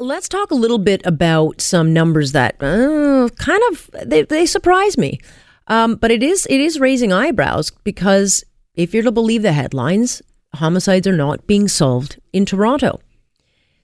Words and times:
Let's 0.00 0.28
talk 0.28 0.52
a 0.52 0.54
little 0.54 0.78
bit 0.78 1.04
about 1.04 1.60
some 1.60 1.92
numbers 1.92 2.30
that 2.30 2.54
uh, 2.62 3.28
kind 3.34 3.62
of 3.72 3.90
they, 4.04 4.22
they 4.22 4.46
surprise 4.46 4.96
me, 4.96 5.18
um, 5.66 5.96
but 5.96 6.12
it 6.12 6.22
is 6.22 6.46
it 6.48 6.60
is 6.60 6.78
raising 6.78 7.12
eyebrows 7.12 7.72
because 7.82 8.44
if 8.74 8.94
you're 8.94 9.02
to 9.02 9.10
believe 9.10 9.42
the 9.42 9.50
headlines, 9.50 10.22
homicides 10.54 11.08
are 11.08 11.16
not 11.16 11.48
being 11.48 11.66
solved 11.66 12.20
in 12.32 12.46
Toronto. 12.46 13.00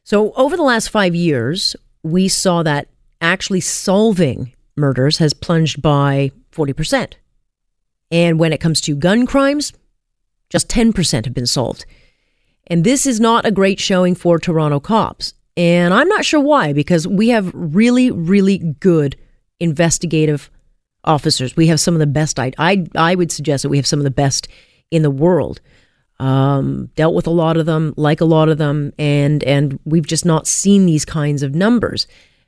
So 0.05 0.31
over 0.35 0.57
the 0.57 0.63
last 0.63 0.89
five 0.89 1.17
years, 1.17 1.75
we 2.05 2.29
saw 2.29 2.63
that 2.63 2.87
actually 3.21 3.63
solving 3.63 4.55
murders 4.77 5.19
has 5.19 5.35
plunged 5.35 5.83
by 5.83 6.31
forty 6.53 6.73
percent, 6.73 7.17
and 8.13 8.39
when 8.39 8.53
it 8.53 8.61
comes 8.61 8.81
to 8.83 8.95
gun 8.95 9.27
crimes, 9.27 9.73
just 10.49 10.71
ten 10.71 10.93
percent 10.93 11.27
have 11.27 11.35
been 11.35 11.45
solved. 11.49 11.85
And 12.69 12.85
this 12.85 13.05
is 13.05 13.19
not 13.19 13.45
a 13.45 13.51
great 13.51 13.81
showing 13.81 14.15
for 14.15 14.39
Toronto 14.39 14.79
cops. 14.79 15.35
And 15.57 15.95
I'm 15.95 16.09
not 16.09 16.25
sure 16.25 16.41
why, 16.41 16.73
because 16.73 17.07
we 17.07 17.29
have 17.29 17.51
really, 17.55 18.11
really 18.11 18.59
good 18.59 19.17
investigative 19.61 20.51
officers. 21.05 21.57
We 21.57 21.69
have 21.69 21.81
some 21.81 21.95
of 21.95 22.01
the 22.01 22.07
best. 22.07 22.39
I, 22.39 22.53
I, 22.59 22.87
I 22.97 23.15
would 23.15 23.31
suggest 23.31 23.63
that 23.63 23.69
we 23.69 23.77
have 23.77 23.87
some 23.87 24.01
of 24.01 24.05
the 24.05 24.11
best 24.11 24.49
in 24.91 25.03
the 25.03 25.11
world. 25.11 25.61
Um, 26.21 26.91
dealt 26.95 27.15
with 27.15 27.27
a 27.27 27.31
lot 27.31 27.57
of 27.57 27.67
them, 27.67 27.93
like 27.97 28.21
a 28.21 28.25
lot 28.25 28.49
of 28.49 28.57
them, 28.57 28.93
and 29.01 29.43
and 29.43 29.81
we've 29.85 30.07
just 30.07 30.25
not 30.25 30.47
seen 30.47 30.87
these 30.87 31.05
kinds 31.05 31.43
of 31.43 31.57
numbers. 31.57 32.07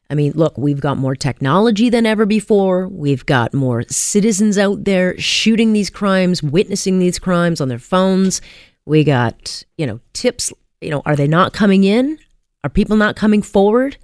I 0.08 0.14
mean, 0.14 0.32
look, 0.36 0.56
we've 0.56 0.80
got 0.80 0.98
more 0.98 1.16
technology 1.16 1.90
than 1.90 2.06
ever 2.06 2.26
before. 2.26 2.86
We've 2.86 3.26
got 3.26 3.52
more 3.52 3.82
citizens 3.88 4.56
out 4.56 4.84
there 4.84 5.18
shooting 5.18 5.72
these 5.72 5.90
crimes, 5.90 6.44
witnessing 6.44 7.00
these 7.00 7.18
crimes 7.18 7.60
on 7.60 7.66
their 7.66 7.80
phones. 7.80 8.40
We 8.84 9.02
got, 9.02 9.64
you 9.76 9.86
know, 9.86 9.98
tips. 10.12 10.52
You 10.80 10.90
know, 10.90 11.02
are 11.04 11.16
they 11.16 11.26
not 11.26 11.52
coming 11.52 11.82
in? 11.82 12.18
Are 12.66 12.68
people 12.68 12.96
not 12.96 13.14
coming 13.14 13.42
forward? 13.42 13.96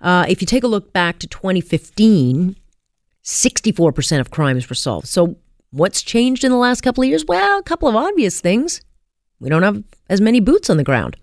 Uh, 0.00 0.26
if 0.28 0.40
you 0.40 0.48
take 0.48 0.64
a 0.64 0.66
look 0.66 0.92
back 0.92 1.20
to 1.20 1.28
2015, 1.28 2.56
64% 3.22 4.20
of 4.20 4.32
crimes 4.32 4.68
were 4.68 4.74
solved. 4.74 5.06
So, 5.06 5.36
what's 5.70 6.02
changed 6.02 6.42
in 6.42 6.50
the 6.50 6.56
last 6.56 6.80
couple 6.80 7.04
of 7.04 7.08
years? 7.08 7.24
Well, 7.24 7.60
a 7.60 7.62
couple 7.62 7.88
of 7.88 7.94
obvious 7.94 8.40
things. 8.40 8.80
We 9.38 9.48
don't 9.48 9.62
have 9.62 9.84
as 10.10 10.20
many 10.20 10.40
boots 10.40 10.68
on 10.68 10.76
the 10.76 10.82
ground. 10.82 11.16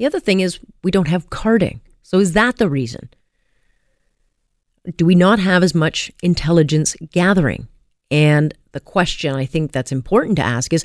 The 0.00 0.06
other 0.06 0.18
thing 0.18 0.40
is 0.40 0.58
we 0.82 0.90
don't 0.90 1.06
have 1.06 1.30
carding. 1.30 1.80
So, 2.02 2.18
is 2.18 2.32
that 2.32 2.56
the 2.56 2.68
reason? 2.68 3.08
Do 4.96 5.06
we 5.06 5.14
not 5.14 5.38
have 5.38 5.62
as 5.62 5.76
much 5.76 6.10
intelligence 6.24 6.96
gathering? 7.12 7.68
And 8.10 8.52
the 8.72 8.80
question 8.80 9.36
I 9.36 9.46
think 9.46 9.70
that's 9.70 9.92
important 9.92 10.38
to 10.38 10.42
ask 10.42 10.72
is 10.72 10.84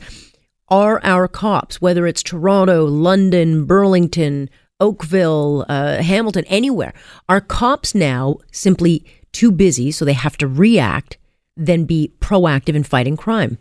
are 0.67 1.03
our 1.03 1.27
cops, 1.27 1.81
whether 1.81 2.05
it's 2.05 2.21
Toronto, 2.21 2.85
London, 2.85 3.65
Burlington, 3.65 4.51
Oakville, 4.79 5.65
uh, 5.67 6.01
Hamilton, 6.01 6.45
anywhere, 6.45 6.93
are 7.27 7.41
cops 7.41 7.93
now 7.93 8.37
simply 8.51 9.05
too 9.31 9.51
busy, 9.51 9.91
so 9.91 10.05
they 10.05 10.13
have 10.13 10.37
to 10.37 10.47
react, 10.47 11.17
than 11.57 11.85
be 11.85 12.13
proactive 12.21 12.75
in 12.75 12.83
fighting 12.83 13.17
crime? 13.17 13.57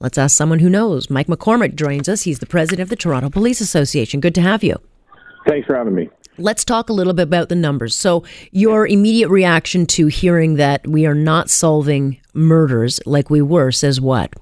Let's 0.00 0.18
ask 0.18 0.36
someone 0.36 0.58
who 0.58 0.70
knows. 0.70 1.10
Mike 1.10 1.26
McCormick 1.26 1.74
joins 1.74 2.08
us. 2.08 2.22
He's 2.22 2.38
the 2.38 2.46
president 2.46 2.80
of 2.80 2.88
the 2.88 2.96
Toronto 2.96 3.28
Police 3.28 3.60
Association. 3.60 4.20
Good 4.20 4.34
to 4.34 4.40
have 4.40 4.64
you. 4.64 4.76
Thanks 5.46 5.66
for 5.66 5.76
having 5.76 5.94
me. 5.94 6.08
Let's 6.38 6.64
talk 6.64 6.88
a 6.88 6.94
little 6.94 7.12
bit 7.12 7.24
about 7.24 7.50
the 7.50 7.54
numbers. 7.54 7.94
So, 7.96 8.24
your 8.50 8.86
immediate 8.86 9.28
reaction 9.28 9.84
to 9.86 10.06
hearing 10.06 10.54
that 10.54 10.86
we 10.86 11.04
are 11.06 11.14
not 11.14 11.50
solving 11.50 12.18
murders 12.32 12.98
like 13.04 13.28
we 13.28 13.42
were 13.42 13.70
says 13.70 14.00
what? 14.00 14.32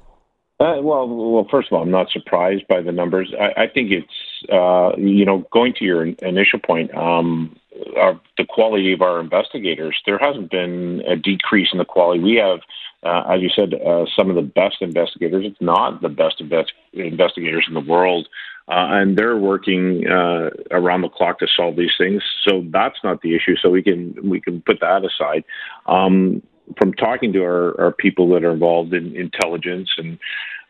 Uh, 0.60 0.76
well, 0.80 1.08
well, 1.08 1.46
first 1.50 1.68
of 1.70 1.76
all, 1.76 1.82
I'm 1.82 1.90
not 1.90 2.08
surprised 2.10 2.66
by 2.68 2.80
the 2.80 2.92
numbers. 2.92 3.32
I, 3.38 3.62
I 3.62 3.66
think 3.66 3.90
it's, 3.90 4.06
uh, 4.52 4.92
you 4.96 5.24
know, 5.24 5.46
going 5.52 5.74
to 5.74 5.84
your 5.84 6.04
initial 6.04 6.58
point, 6.58 6.94
um, 6.94 7.56
our, 7.96 8.20
the 8.36 8.44
quality 8.44 8.92
of 8.92 9.02
our 9.02 9.20
investigators. 9.20 9.96
There 10.06 10.18
hasn't 10.18 10.50
been 10.50 11.02
a 11.06 11.16
decrease 11.16 11.68
in 11.72 11.78
the 11.78 11.84
quality. 11.84 12.20
We 12.20 12.36
have, 12.36 12.60
uh, 13.02 13.32
as 13.32 13.40
you 13.40 13.50
said, 13.54 13.74
uh, 13.74 14.06
some 14.16 14.30
of 14.30 14.36
the 14.36 14.42
best 14.42 14.76
investigators. 14.80 15.44
It's 15.46 15.60
not 15.60 16.02
the 16.02 16.08
best 16.08 16.40
invest- 16.40 16.72
investigators 16.92 17.66
in 17.68 17.74
the 17.74 17.80
world, 17.80 18.28
uh, 18.68 19.00
and 19.00 19.16
they're 19.16 19.36
working 19.36 20.06
uh, 20.08 20.50
around 20.70 21.02
the 21.02 21.08
clock 21.08 21.38
to 21.38 21.46
solve 21.56 21.76
these 21.76 21.94
things. 21.96 22.22
So 22.46 22.64
that's 22.70 22.98
not 23.04 23.22
the 23.22 23.34
issue. 23.34 23.56
So 23.60 23.70
we 23.70 23.82
can 23.82 24.14
we 24.28 24.40
can 24.40 24.60
put 24.60 24.80
that 24.80 25.04
aside. 25.04 25.44
Um, 25.86 26.42
from 26.76 26.92
talking 26.94 27.32
to 27.32 27.42
our, 27.42 27.80
our 27.80 27.92
people 27.92 28.28
that 28.30 28.44
are 28.44 28.52
involved 28.52 28.92
in 28.92 29.16
intelligence 29.16 29.88
and 29.96 30.18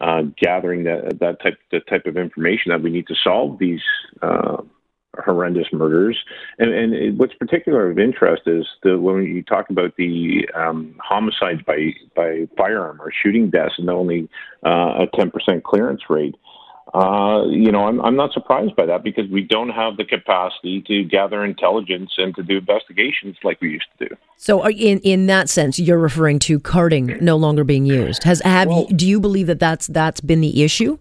uh, 0.01 0.23
gathering 0.41 0.85
that 0.85 1.19
that 1.21 1.41
type 1.43 1.59
the 1.71 1.81
type 1.81 2.07
of 2.07 2.17
information 2.17 2.71
that 2.71 2.83
we 2.83 2.91
need 2.91 3.07
to 3.07 3.15
solve 3.23 3.59
these 3.59 3.83
uh, 4.23 4.59
horrendous 5.25 5.67
murders. 5.73 6.17
And, 6.59 6.73
and 6.73 7.19
what's 7.19 7.35
particular 7.35 7.91
of 7.91 7.99
interest 7.99 8.43
is 8.47 8.67
the 8.83 8.99
when 8.99 9.25
you 9.25 9.43
talk 9.43 9.71
about 9.71 9.97
the 9.97 10.49
um, 10.55 10.95
homicides 11.03 11.63
by 11.67 11.95
by 12.15 12.47
firearm 12.57 13.01
or 13.01 13.11
shooting 13.11 13.51
deaths, 13.51 13.75
and 13.79 13.91
only 13.91 14.29
uh, 14.65 15.05
a 15.05 15.07
ten 15.15 15.31
percent 15.31 15.65
clearance 15.65 16.03
rate 16.09 16.37
uh, 16.95 17.45
you 17.49 17.71
know, 17.71 17.85
I'm, 17.87 18.01
I'm 18.01 18.17
not 18.17 18.33
surprised 18.33 18.75
by 18.75 18.87
that 18.87 19.03
because 19.03 19.29
we 19.31 19.43
don't 19.43 19.69
have 19.69 19.97
the 19.97 20.05
capacity 20.05 20.83
to 20.87 21.05
gather 21.05 21.45
intelligence 21.45 22.13
and 22.17 22.35
to 22.37 22.43
do 22.43 22.59
investigations 22.59 23.37
like 23.45 23.61
we 23.61 23.73
used 23.73 23.87
to 23.99 24.09
do. 24.09 24.17
So, 24.37 24.67
in 24.69 24.99
in 25.01 25.27
that 25.27 25.49
sense, 25.51 25.79
you're 25.79 25.99
referring 25.99 26.39
to 26.41 26.59
carding 26.59 27.19
no 27.21 27.37
longer 27.37 27.65
being 27.65 27.85
used. 27.85 28.25
Has 28.25 28.41
have 28.41 28.69
well, 28.69 28.87
you, 28.89 28.97
do 28.97 29.07
you 29.07 29.21
believe 29.21 29.49
that 29.49 29.59
that's 29.59 29.87
that's 29.89 30.21
been 30.21 30.41
the 30.41 30.63
issue? 30.63 30.99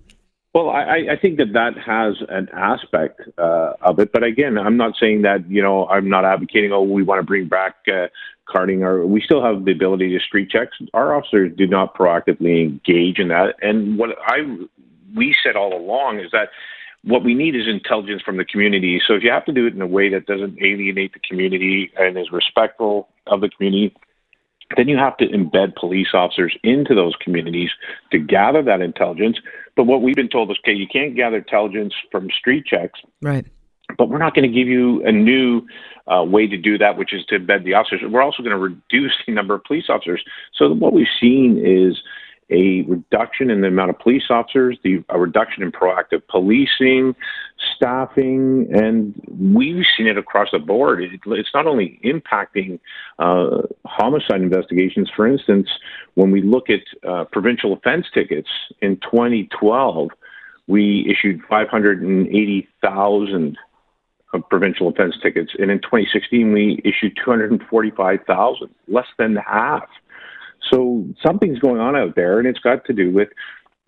Well, 0.53 0.69
I, 0.71 1.05
I 1.11 1.17
think 1.21 1.37
that 1.37 1.53
that 1.53 1.77
has 1.77 2.15
an 2.29 2.49
aspect 2.51 3.21
uh, 3.37 3.73
of 3.81 3.99
it, 3.99 4.11
but 4.11 4.23
again, 4.23 4.57
I'm 4.57 4.75
not 4.75 4.95
saying 4.99 5.21
that 5.21 5.49
you 5.49 5.61
know 5.61 5.87
I'm 5.87 6.09
not 6.09 6.25
advocating. 6.25 6.71
Oh, 6.71 6.81
we 6.81 7.03
want 7.03 7.19
to 7.19 7.25
bring 7.25 7.47
back 7.47 7.75
uh, 7.87 8.07
carding, 8.49 8.81
or 8.81 9.05
we 9.05 9.21
still 9.21 9.43
have 9.43 9.65
the 9.65 9.71
ability 9.71 10.17
to 10.17 10.19
street 10.19 10.49
checks. 10.49 10.75
Our 10.93 11.15
officers 11.15 11.51
do 11.55 11.67
not 11.67 11.95
proactively 11.95 12.63
engage 12.63 13.19
in 13.19 13.27
that, 13.27 13.55
and 13.61 13.97
what 13.97 14.17
I 14.25 14.57
we 15.15 15.35
said 15.43 15.55
all 15.55 15.75
along 15.75 16.19
is 16.19 16.31
that 16.31 16.49
what 17.03 17.23
we 17.23 17.33
need 17.33 17.55
is 17.55 17.67
intelligence 17.67 18.21
from 18.21 18.37
the 18.37 18.45
community. 18.45 19.01
So 19.05 19.13
if 19.13 19.23
you 19.23 19.31
have 19.31 19.45
to 19.45 19.53
do 19.53 19.65
it 19.65 19.73
in 19.73 19.81
a 19.81 19.87
way 19.87 20.09
that 20.09 20.25
doesn't 20.25 20.61
alienate 20.61 21.13
the 21.13 21.19
community 21.19 21.91
and 21.97 22.17
is 22.17 22.31
respectful 22.31 23.07
of 23.27 23.41
the 23.41 23.49
community, 23.49 23.95
then 24.75 24.89
you 24.89 24.97
have 24.97 25.15
to 25.17 25.27
embed 25.27 25.75
police 25.75 26.09
officers 26.13 26.57
into 26.63 26.93
those 26.93 27.13
communities 27.23 27.69
to 28.11 28.19
gather 28.19 28.61
that 28.63 28.81
intelligence. 28.81 29.37
But 29.75 29.85
what 29.85 30.01
we've 30.01 30.15
been 30.15 30.27
told 30.27 30.51
is, 30.51 30.57
okay, 30.63 30.73
you 30.73 30.87
can't 30.87 31.15
gather 31.15 31.37
intelligence 31.37 31.93
from 32.11 32.29
street 32.37 32.65
checks. 32.65 32.99
Right. 33.21 33.45
But 33.97 34.09
we're 34.09 34.17
not 34.17 34.35
going 34.35 34.51
to 34.51 34.53
give 34.53 34.67
you 34.67 35.05
a 35.05 35.11
new 35.11 35.61
uh, 36.07 36.23
way 36.23 36.47
to 36.47 36.57
do 36.57 36.77
that, 36.77 36.97
which 36.97 37.13
is 37.13 37.23
to 37.27 37.39
embed 37.39 37.63
the 37.63 37.73
officers. 37.73 38.01
We're 38.09 38.21
also 38.21 38.43
going 38.43 38.51
to 38.51 38.57
reduce 38.57 39.13
the 39.25 39.33
number 39.33 39.55
of 39.55 39.63
police 39.63 39.85
officers. 39.87 40.23
So 40.53 40.73
what 40.73 40.91
we've 40.91 41.07
seen 41.21 41.61
is 41.63 41.97
a 42.49 42.83
reduction 42.83 43.49
in 43.49 43.59
the 43.61 43.67
amount 43.67 43.89
of 43.89 43.99
police 43.99 44.23
officers, 44.29 44.77
the, 44.83 45.03
a 45.09 45.19
reduction 45.19 45.63
in 45.63 45.71
proactive 45.71 46.21
policing, 46.29 47.13
staffing, 47.75 48.69
and 48.73 49.13
we've 49.27 49.83
seen 49.97 50.07
it 50.07 50.17
across 50.17 50.47
the 50.51 50.59
board. 50.59 51.03
It, 51.03 51.19
it's 51.25 51.53
not 51.53 51.67
only 51.67 51.99
impacting 52.05 52.79
uh, 53.19 53.63
homicide 53.85 54.41
investigations. 54.41 55.11
For 55.13 55.27
instance, 55.27 55.67
when 56.13 56.31
we 56.31 56.41
look 56.41 56.69
at 56.69 56.83
uh, 57.07 57.25
provincial 57.25 57.73
offense 57.73 58.05
tickets 58.13 58.47
in 58.81 58.95
2012, 58.97 60.09
we 60.67 61.05
issued 61.09 61.41
580,000 61.49 63.57
provincial 64.49 64.89
offense 64.89 65.15
tickets, 65.21 65.53
and 65.57 65.71
in 65.71 65.79
2016 65.79 66.51
we 66.51 66.81
issued 66.83 67.17
245,000, 67.23 68.69
less 68.87 69.07
than 69.17 69.37
half. 69.37 69.87
So 70.69 71.05
something's 71.25 71.59
going 71.59 71.79
on 71.79 71.95
out 71.95 72.15
there, 72.15 72.39
and 72.39 72.47
it's 72.47 72.59
got 72.59 72.85
to 72.85 72.93
do 72.93 73.11
with 73.11 73.29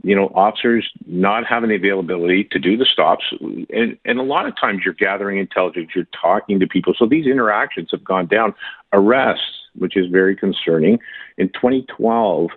you 0.03 0.15
know 0.15 0.31
officers 0.33 0.89
not 1.05 1.45
having 1.45 1.69
the 1.69 1.75
availability 1.75 2.45
to 2.51 2.59
do 2.59 2.77
the 2.77 2.85
stops, 2.85 3.25
and 3.41 3.97
and 4.05 4.19
a 4.19 4.23
lot 4.23 4.45
of 4.45 4.59
times 4.59 4.81
you're 4.85 4.93
gathering 4.93 5.37
intelligence, 5.37 5.89
you're 5.95 6.07
talking 6.21 6.59
to 6.59 6.67
people, 6.67 6.93
so 6.97 7.05
these 7.05 7.25
interactions 7.25 7.89
have 7.91 8.03
gone 8.03 8.27
down. 8.27 8.53
Arrests, 8.93 9.67
which 9.75 9.95
is 9.95 10.07
very 10.09 10.35
concerning, 10.35 10.99
in 11.37 11.49
2012 11.49 12.49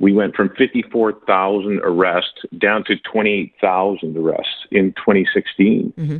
we 0.00 0.12
went 0.12 0.34
from 0.34 0.50
54,000 0.58 1.80
arrests 1.84 2.42
down 2.58 2.84
to 2.84 2.96
28,000 2.96 4.16
arrests 4.16 4.66
in 4.70 4.92
2016. 4.92 5.92
Mm-hmm. 5.96 6.16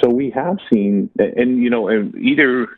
So 0.00 0.08
we 0.08 0.30
have 0.30 0.56
seen, 0.72 1.10
and 1.18 1.62
you 1.62 1.68
know, 1.68 1.90
either 2.18 2.68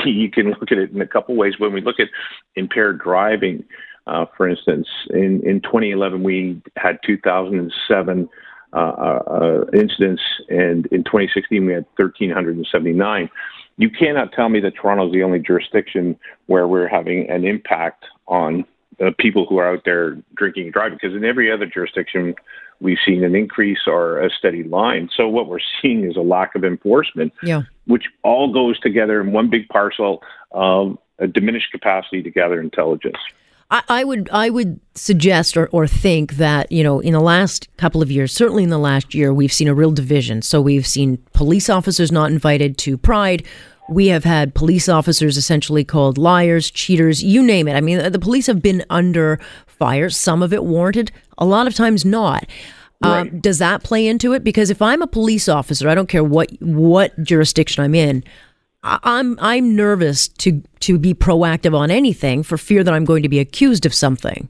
you 0.04 0.30
can 0.30 0.50
look 0.50 0.72
at 0.72 0.78
it 0.78 0.90
in 0.90 1.00
a 1.00 1.06
couple 1.06 1.36
ways. 1.36 1.54
When 1.58 1.72
we 1.72 1.80
look 1.80 2.00
at 2.00 2.08
impaired 2.56 2.98
driving, 2.98 3.64
uh, 4.06 4.26
for 4.36 4.48
instance, 4.48 4.88
in, 5.10 5.42
in 5.44 5.60
2011 5.60 6.22
we 6.22 6.60
had 6.76 6.98
2,007 7.04 8.28
uh, 8.72 8.76
uh, 8.76 9.64
incidents, 9.72 10.22
and 10.48 10.86
in 10.86 11.04
2016 11.04 11.66
we 11.66 11.72
had 11.72 11.86
1,379. 11.96 13.30
You 13.76 13.90
cannot 13.90 14.32
tell 14.32 14.48
me 14.48 14.60
that 14.60 14.74
Toronto 14.74 15.06
is 15.06 15.12
the 15.12 15.22
only 15.22 15.38
jurisdiction 15.38 16.18
where 16.46 16.66
we're 16.66 16.88
having 16.88 17.30
an 17.30 17.44
impact 17.44 18.04
on 18.26 18.64
uh, 19.00 19.10
people 19.18 19.46
who 19.46 19.58
are 19.58 19.72
out 19.72 19.82
there 19.84 20.16
drinking 20.34 20.64
and 20.64 20.72
driving, 20.72 20.98
because 21.00 21.16
in 21.16 21.24
every 21.24 21.50
other 21.52 21.66
jurisdiction 21.66 22.34
we've 22.80 22.98
seen 23.04 23.24
an 23.24 23.34
increase 23.34 23.80
or 23.86 24.20
a 24.20 24.30
steady 24.30 24.62
line. 24.62 25.08
So 25.16 25.28
what 25.28 25.48
we're 25.48 25.58
seeing 25.82 26.04
is 26.04 26.16
a 26.16 26.20
lack 26.20 26.54
of 26.54 26.64
enforcement, 26.64 27.32
yeah. 27.42 27.62
which 27.86 28.04
all 28.22 28.52
goes 28.52 28.78
together 28.80 29.20
in 29.20 29.32
one 29.32 29.50
big 29.50 29.68
parcel 29.68 30.22
of 30.52 30.98
a 31.18 31.26
diminished 31.26 31.72
capacity 31.72 32.22
to 32.22 32.30
gather 32.30 32.60
intelligence. 32.60 33.18
I, 33.70 33.82
I 33.88 34.04
would 34.04 34.30
I 34.30 34.50
would 34.50 34.80
suggest 34.94 35.56
or, 35.56 35.66
or 35.68 35.86
think 35.86 36.34
that 36.34 36.72
you 36.72 36.82
know 36.82 37.00
in 37.00 37.12
the 37.12 37.20
last 37.20 37.68
couple 37.76 38.00
of 38.00 38.10
years, 38.10 38.32
certainly 38.32 38.62
in 38.62 38.70
the 38.70 38.78
last 38.78 39.14
year, 39.14 39.32
we've 39.34 39.52
seen 39.52 39.68
a 39.68 39.74
real 39.74 39.90
division. 39.90 40.42
So 40.42 40.60
we've 40.60 40.86
seen 40.86 41.18
police 41.32 41.68
officers 41.68 42.10
not 42.10 42.30
invited 42.30 42.78
to 42.78 42.96
Pride. 42.96 43.46
We 43.90 44.08
have 44.08 44.24
had 44.24 44.54
police 44.54 44.88
officers 44.88 45.38
essentially 45.38 45.82
called 45.82 46.18
liars, 46.18 46.70
cheaters, 46.70 47.22
you 47.22 47.42
name 47.42 47.66
it. 47.68 47.74
I 47.74 47.80
mean, 47.80 48.12
the 48.12 48.18
police 48.18 48.46
have 48.46 48.60
been 48.60 48.84
under 48.90 49.40
fire. 49.78 50.10
Some 50.10 50.42
of 50.42 50.52
it 50.52 50.64
warranted, 50.64 51.12
a 51.38 51.44
lot 51.44 51.66
of 51.66 51.74
times 51.74 52.04
not. 52.04 52.46
Um, 53.02 53.10
right. 53.10 53.32
Um, 53.32 53.40
does 53.40 53.58
that 53.58 53.82
play 53.82 54.06
into 54.06 54.32
it? 54.32 54.42
Because 54.42 54.70
if 54.70 54.82
I'm 54.82 55.02
a 55.02 55.06
police 55.06 55.48
officer, 55.48 55.88
I 55.88 55.94
don't 55.94 56.08
care 56.08 56.24
what 56.24 56.50
what 56.60 57.20
jurisdiction 57.22 57.84
I'm 57.84 57.94
in. 57.94 58.24
I'm 58.82 59.38
I'm 59.40 59.74
nervous 59.74 60.28
to 60.28 60.62
to 60.80 60.98
be 60.98 61.14
proactive 61.14 61.76
on 61.76 61.90
anything 61.90 62.42
for 62.42 62.56
fear 62.56 62.84
that 62.84 62.94
I'm 62.94 63.04
going 63.04 63.22
to 63.22 63.28
be 63.28 63.40
accused 63.40 63.86
of 63.86 63.94
something. 63.94 64.48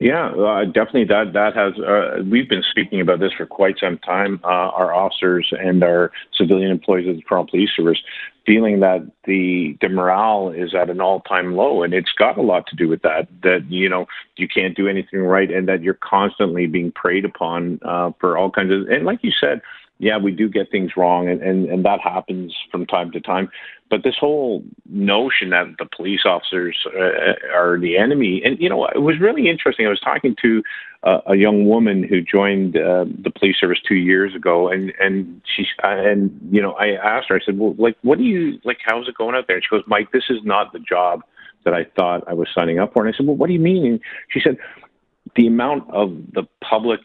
Yeah, 0.00 0.28
uh, 0.28 0.64
definitely. 0.64 1.06
That 1.06 1.32
that 1.32 1.56
has. 1.56 1.72
Uh, 1.76 2.22
we've 2.30 2.48
been 2.48 2.62
speaking 2.70 3.00
about 3.00 3.18
this 3.18 3.32
for 3.32 3.46
quite 3.46 3.80
some 3.80 3.98
time. 3.98 4.40
Uh, 4.44 4.70
our 4.70 4.94
officers 4.94 5.52
and 5.58 5.82
our 5.82 6.12
civilian 6.32 6.70
employees 6.70 7.08
of 7.08 7.16
the 7.16 7.22
Toronto 7.22 7.50
Police 7.50 7.70
Service 7.76 7.98
feeling 8.46 8.78
that 8.80 9.06
the 9.24 9.76
the 9.80 9.88
morale 9.88 10.50
is 10.50 10.72
at 10.72 10.88
an 10.88 11.00
all 11.00 11.20
time 11.22 11.56
low, 11.56 11.82
and 11.82 11.92
it's 11.92 12.12
got 12.16 12.38
a 12.38 12.42
lot 12.42 12.66
to 12.68 12.76
do 12.76 12.88
with 12.88 13.02
that. 13.02 13.26
That 13.42 13.66
you 13.68 13.88
know 13.88 14.06
you 14.36 14.46
can't 14.46 14.76
do 14.76 14.86
anything 14.86 15.20
right, 15.20 15.50
and 15.50 15.66
that 15.66 15.82
you're 15.82 15.98
constantly 16.00 16.66
being 16.66 16.92
preyed 16.92 17.24
upon 17.24 17.80
uh, 17.84 18.12
for 18.20 18.38
all 18.38 18.52
kinds 18.52 18.72
of. 18.72 18.88
And 18.88 19.04
like 19.04 19.18
you 19.22 19.32
said, 19.32 19.60
yeah, 19.98 20.16
we 20.16 20.30
do 20.30 20.48
get 20.48 20.70
things 20.70 20.92
wrong, 20.96 21.28
and, 21.28 21.42
and, 21.42 21.68
and 21.68 21.84
that 21.84 22.00
happens 22.00 22.54
from 22.70 22.86
time 22.86 23.10
to 23.12 23.20
time. 23.20 23.50
But 23.90 24.04
this 24.04 24.14
whole 24.18 24.62
notion 24.88 25.50
that 25.50 25.66
the 25.78 25.86
police 25.86 26.20
officers 26.24 26.76
uh, 26.86 27.34
are 27.52 27.78
the 27.80 27.96
enemy, 27.96 28.42
and 28.44 28.58
you 28.60 28.68
know, 28.68 28.86
it 28.86 29.02
was 29.02 29.18
really 29.20 29.48
interesting. 29.48 29.86
I 29.86 29.90
was 29.90 30.00
talking 30.00 30.36
to 30.42 30.62
uh, 31.02 31.20
a 31.26 31.34
young 31.34 31.66
woman 31.66 32.02
who 32.02 32.20
joined 32.20 32.76
uh, 32.76 33.06
the 33.06 33.30
police 33.30 33.56
service 33.58 33.78
two 33.86 33.96
years 33.96 34.34
ago, 34.34 34.68
and 34.68 34.92
and 35.00 35.40
she 35.56 35.66
and 35.82 36.38
you 36.50 36.62
know, 36.62 36.72
I 36.72 36.90
asked 36.90 37.28
her, 37.30 37.36
I 37.36 37.44
said, 37.44 37.58
well, 37.58 37.74
like, 37.78 37.96
what 38.02 38.18
do 38.18 38.24
you 38.24 38.60
like? 38.64 38.78
How's 38.84 39.08
it 39.08 39.16
going 39.16 39.34
out 39.34 39.46
there? 39.48 39.56
And 39.56 39.64
she 39.64 39.70
goes, 39.70 39.84
Mike, 39.86 40.12
this 40.12 40.24
is 40.28 40.38
not 40.44 40.72
the 40.72 40.80
job 40.80 41.22
that 41.64 41.74
I 41.74 41.84
thought 41.96 42.22
I 42.28 42.34
was 42.34 42.48
signing 42.54 42.78
up 42.78 42.92
for. 42.92 43.04
And 43.04 43.12
I 43.12 43.16
said, 43.16 43.26
well, 43.26 43.36
what 43.36 43.48
do 43.48 43.52
you 43.52 43.58
mean? 43.58 43.84
And 43.84 44.00
she 44.30 44.40
said, 44.40 44.58
the 45.34 45.46
amount 45.46 45.90
of 45.90 46.16
the 46.32 46.44
public 46.62 47.00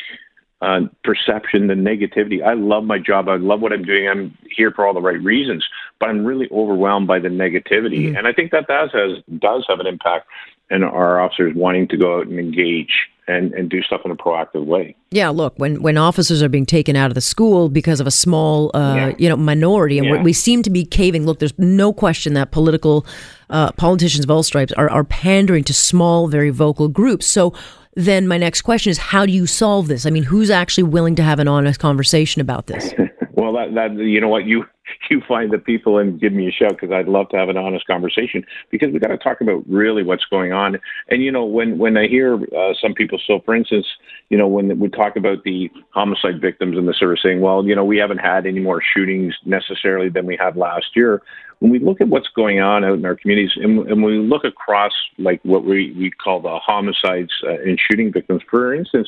uh, 0.64 0.80
perception, 1.04 1.68
the 1.68 1.74
negativity. 1.74 2.42
I 2.42 2.54
love 2.54 2.86
my 2.86 2.98
job. 2.98 3.28
I 3.28 3.36
love 3.36 3.60
what 3.60 3.74
I'm 3.74 3.84
doing. 3.84 4.08
I'm 4.08 4.38
here 4.50 4.72
for 4.72 4.88
all 4.88 4.94
the 4.94 5.02
right 5.02 5.22
reasons, 5.22 5.66
but 6.00 6.08
I'm 6.10 6.24
really 6.24 6.48
overwhelmed 6.52 7.06
by 7.06 7.20
the 7.20 7.28
negativity. 7.28 8.08
Mm-hmm. 8.08 8.16
And 8.16 8.28
I 8.28 8.32
think 8.32 8.52
that 8.52 8.68
does 8.68 8.90
has 8.94 9.22
does 9.40 9.66
have 9.68 9.82
an 9.82 9.88
impact 9.88 10.28
in 10.72 10.82
our 10.84 11.20
officers 11.20 11.54
wanting 11.54 11.90
to 11.90 11.98
go 11.98 12.20
out 12.20 12.28
and 12.28 12.40
engage 12.40 13.10
and, 13.28 13.54
and 13.54 13.70
do 13.70 13.82
stuff 13.82 14.02
in 14.06 14.12
a 14.12 14.16
proactive 14.16 14.66
way. 14.66 14.96
Yeah, 15.12 15.30
look, 15.30 15.54
when 15.58 15.82
when 15.82 15.98
officers 15.98 16.42
are 16.42 16.50
being 16.50 16.66
taken 16.66 16.96
out 16.96 17.12
of 17.12 17.16
the 17.16 17.22
school 17.22 17.68
because 17.68 18.00
of 18.00 18.08
a 18.08 18.12
small, 18.12 18.72
uh, 18.74 18.96
yeah. 18.96 19.14
you 19.18 19.28
know, 19.28 19.36
minority, 19.36 19.98
and 19.98 20.08
yeah. 20.08 20.24
we 20.24 20.32
seem 20.32 20.64
to 20.64 20.70
be 20.70 20.86
caving. 20.86 21.26
Look, 21.26 21.40
there's 21.40 21.58
no 21.60 21.92
question 21.92 22.36
that 22.36 22.52
political 22.52 23.06
uh, 23.50 23.74
politicians 23.74 24.24
of 24.24 24.32
all 24.32 24.44
stripes 24.44 24.72
are, 24.74 24.90
are 24.90 25.04
pandering 25.04 25.66
to 25.66 25.74
small, 25.74 26.28
very 26.30 26.52
vocal 26.52 26.88
groups. 26.88 27.26
So 27.26 27.54
then 27.96 28.28
my 28.28 28.38
next 28.38 28.62
question 28.62 28.90
is 28.90 28.98
how 28.98 29.26
do 29.26 29.32
you 29.32 29.46
solve 29.46 29.88
this? 29.88 30.06
I 30.06 30.10
mean, 30.10 30.24
who's 30.24 30.50
actually 30.50 30.84
willing 30.84 31.16
to 31.16 31.24
have 31.24 31.40
an 31.40 31.48
honest 31.48 31.80
conversation 31.80 32.42
about 32.42 32.68
this? 32.68 32.94
well, 33.34 33.54
that, 33.54 33.74
that 33.76 33.94
you 33.96 34.20
know 34.20 34.30
what 34.30 34.46
you 34.46 34.66
you 35.10 35.22
find 35.28 35.52
the 35.52 35.58
people 35.58 35.98
and 35.98 36.20
give 36.20 36.34
me 36.34 36.48
a 36.48 36.52
shout 36.52 36.72
because 36.72 36.92
I'd 36.92 37.08
love 37.08 37.30
to 37.30 37.38
have 37.38 37.50
an 37.50 37.58
honest 37.58 37.86
conversation 37.88 38.44
because 38.70 38.92
we 38.92 39.00
got 39.00 39.10
to 39.10 39.18
talk 39.18 39.42
about 39.42 39.64
really 39.68 40.04
what's 40.04 40.26
going 40.26 40.54
on. 40.54 40.80
And 41.10 41.24
you 41.24 41.32
know, 41.32 41.46
when 41.46 41.78
when 41.78 41.98
I 41.98 42.08
hear 42.08 42.36
uh, 42.56 42.74
some 42.80 42.94
people, 42.94 43.20
so 43.26 43.42
for 43.46 43.56
instance, 43.56 43.88
you 44.30 44.38
know, 44.38 44.48
when 44.48 44.80
we 44.80 44.90
talk 44.90 45.16
about 45.16 45.44
the 45.44 45.70
homicide 45.92 46.42
victims 46.42 46.78
and 46.78 46.88
the 46.88 46.94
sort 46.94 47.12
of 47.12 47.20
saying, 47.20 47.42
well, 47.42 47.66
you 47.66 47.76
know, 47.76 47.86
we 47.86 47.98
haven't 47.98 48.20
had 48.20 48.46
any 48.46 48.60
more 48.60 48.82
shootings 48.82 49.36
necessarily 49.46 50.10
than 50.10 50.26
we 50.26 50.38
had 50.40 50.58
last 50.58 50.96
year 50.96 51.22
when 51.64 51.72
we 51.72 51.80
look 51.80 52.02
at 52.02 52.10
what's 52.10 52.28
going 52.36 52.60
on 52.60 52.84
out 52.84 52.96
in 52.96 53.06
our 53.06 53.16
communities 53.16 53.52
and, 53.56 53.88
and 53.90 54.04
we 54.04 54.18
look 54.18 54.44
across 54.44 54.92
like 55.18 55.40
what 55.44 55.64
we, 55.64 55.94
we 55.98 56.12
call 56.12 56.42
the 56.42 56.60
homicides 56.60 57.32
uh, 57.48 57.54
and 57.54 57.80
shooting 57.80 58.12
victims, 58.12 58.42
for 58.52 58.74
instance, 58.74 59.08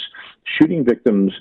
shooting 0.58 0.86
victims 0.86 1.34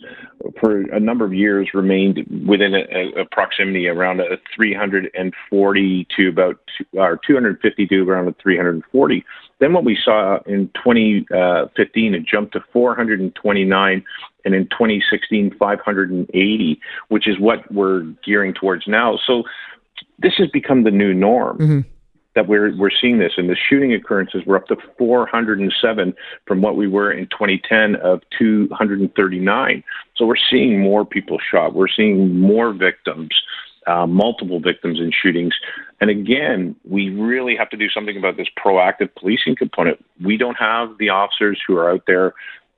for 0.59 0.81
a 0.91 0.99
number 0.99 1.25
of 1.25 1.33
years 1.33 1.69
remained 1.73 2.27
within 2.49 2.75
a, 2.75 3.21
a 3.21 3.25
proximity 3.31 3.87
around 3.87 4.19
a 4.19 4.39
340 4.57 6.09
to 6.17 6.29
about 6.29 6.59
two, 6.77 6.85
or 6.99 7.21
250 7.25 7.87
to 7.87 8.11
around 8.11 8.27
a 8.27 8.35
340. 8.43 9.25
Then 9.61 9.73
what 9.73 9.85
we 9.85 9.97
saw 10.03 10.39
in 10.47 10.71
2015, 10.75 12.15
it 12.15 12.25
jumped 12.25 12.53
to 12.53 12.65
429 12.73 14.05
and 14.45 14.55
in 14.55 14.65
2016 14.65 15.57
580 15.59 16.81
which 17.09 17.27
is 17.27 17.39
what 17.41 17.73
we're 17.73 18.03
gearing 18.23 18.53
towards 18.53 18.87
now 18.87 19.19
so 19.27 19.43
this 20.19 20.35
has 20.39 20.49
become 20.49 20.85
the 20.85 20.91
new 20.91 21.13
norm. 21.15 21.59
Mm-hmm. 21.59 21.81
That 22.35 22.49
we're 22.49 22.77
we're 22.77 22.91
seeing 22.91 23.21
this, 23.21 23.35
and 23.37 23.49
the 23.49 23.55
shooting 23.55 23.93
occurrences 23.95 24.43
were 24.45 24.57
up 24.57 24.67
to 24.67 24.77
407 24.99 26.15
from 26.47 26.63
what 26.63 26.77
we 26.77 26.89
were 26.89 27.13
in 27.13 27.27
2010 27.29 27.95
of 27.97 28.23
239. 28.37 29.85
So 30.17 30.27
we're 30.27 30.35
seeing 30.51 30.81
more 30.81 31.05
people 31.05 31.39
shot. 31.39 31.75
We're 31.75 31.87
seeing 31.87 32.41
more 32.41 32.73
victims, 32.73 33.31
uh, 33.87 34.07
multiple 34.07 34.61
victims 34.61 34.99
in 34.99 35.13
shootings. 35.13 35.55
And 36.01 36.11
again, 36.11 36.77
we 36.85 37.11
really 37.11 37.57
have 37.57 37.71
to 37.71 37.77
do 37.77 37.89
something 37.89 38.17
about 38.17 38.37
this 38.37 38.49
proactive 38.63 39.15
policing 39.15 39.57
component. 39.57 40.05
We 40.23 40.37
don't 40.37 40.57
have 40.57 40.99
the 40.99 41.11
officers 41.11 41.61
who 41.67 41.77
are 41.77 41.91
out 41.91 42.05
there 42.07 42.35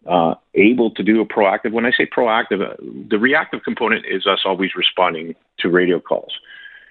uh, 0.06 0.34
able 0.54 0.90
to 0.92 1.02
do 1.02 1.20
a 1.20 1.26
proactive. 1.26 1.72
When 1.72 1.86
I 1.86 1.90
say 1.90 2.06
proactive, 2.06 2.62
uh, 2.62 2.76
the 3.08 3.18
reactive 3.18 3.62
component 3.64 4.06
is 4.06 4.26
us 4.26 4.40
always 4.44 4.74
responding 4.74 5.34
to 5.58 5.68
radio 5.68 6.00
calls. 6.00 6.32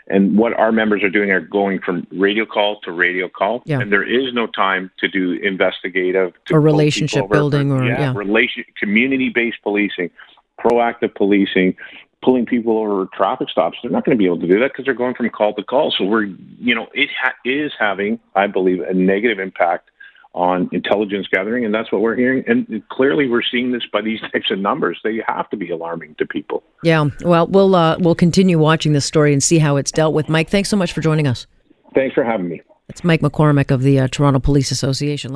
And 0.08 0.38
what 0.38 0.54
our 0.54 0.72
members 0.72 1.02
are 1.02 1.10
doing 1.10 1.32
are 1.32 1.40
going 1.40 1.80
from 1.80 2.06
radio 2.12 2.46
call 2.46 2.80
to 2.82 2.92
radio 2.92 3.28
call, 3.28 3.64
yeah. 3.66 3.80
and 3.80 3.92
there 3.92 4.04
is 4.04 4.34
no 4.34 4.46
time 4.46 4.92
to 5.00 5.08
do 5.08 5.34
investigative 5.34 6.34
to 6.46 6.56
or 6.56 6.62
relationship 6.62 7.28
building 7.30 7.72
or 7.72 7.84
yeah, 7.84 8.14
yeah. 8.14 8.64
community-based 8.78 9.58
policing, 9.64 10.12
proactive 10.60 11.16
policing, 11.16 11.76
pulling 12.26 12.46
people 12.48 12.80
over 12.80 13.08
traffic 13.14 13.50
stops. 13.50 13.78
They're 13.82 13.92
not 13.92 14.04
going 14.04 14.18
to 14.18 14.20
be 14.20 14.26
able 14.26 14.40
to 14.40 14.48
do 14.48 14.60
that 14.60 14.72
because 14.72 14.86
they're 14.86 14.96
going 14.96 15.14
from 15.14 15.30
call 15.30 15.54
to 15.54 15.64
call. 15.64 15.94
So 15.96 16.04
we're, 16.04 16.24
you 16.24 16.74
know, 16.74 16.88
it 16.94 17.10
ha- 17.22 17.36
is 17.46 17.72
having, 17.80 18.20
I 18.36 18.48
believe, 18.48 18.82
a 18.82 18.94
negative 18.94 19.40
impact 19.40 19.92
on 20.34 20.68
intelligence 20.74 21.28
gathering, 21.32 21.64
and 21.64 21.74
that's 21.74 21.92
what 21.92 22.02
we're 22.02 22.16
hearing. 22.16 22.44
And 22.48 22.84
clearly, 22.90 23.30
we're 23.30 23.44
seeing 23.44 23.72
this 23.72 23.84
by 23.94 24.02
these 24.02 24.20
types 24.34 24.50
of 24.52 24.60
numbers. 24.60 25.00
They 25.04 25.22
have 25.28 25.50
to 25.52 25.58
be 25.58 25.70
alarming 25.70 26.16
to 26.16 26.26
people. 26.26 26.64
Yeah. 26.84 27.10
Well, 27.22 27.48
we'll 27.48 27.76
uh, 27.76 27.98
we'll 28.00 28.16
continue 28.16 28.58
watching 28.58 28.94
this 28.94 29.06
story 29.06 29.32
and 29.32 29.42
see 29.42 29.60
how 29.60 29.78
it's 29.78 29.92
dealt 29.92 30.14
with. 30.14 30.28
Mike, 30.28 30.50
thanks 30.50 30.70
so 30.70 30.76
much 30.76 30.92
for 30.92 31.02
joining 31.02 31.28
us. 31.28 31.46
Thanks 31.94 32.16
for 32.16 32.24
having 32.24 32.50
me. 32.50 32.62
It's 32.90 33.04
Mike 33.04 33.22
McCormick 33.22 33.72
of 33.72 33.82
the 33.82 34.00
uh, 34.00 34.08
Toronto 34.08 34.40
Police 34.40 34.72
Association. 34.72 35.34